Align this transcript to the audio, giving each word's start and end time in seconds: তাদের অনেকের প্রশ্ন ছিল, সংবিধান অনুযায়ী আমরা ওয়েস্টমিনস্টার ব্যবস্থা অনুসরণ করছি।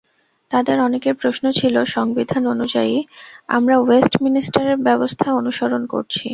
তাদের 0.51 0.77
অনেকের 0.79 1.15
প্রশ্ন 1.15 1.45
ছিল, 1.51 1.75
সংবিধান 1.87 2.43
অনুযায়ী 2.47 2.95
আমরা 3.49 3.75
ওয়েস্টমিনস্টার 3.79 4.67
ব্যবস্থা 4.77 5.27
অনুসরণ 5.33 5.81
করছি। 5.85 6.25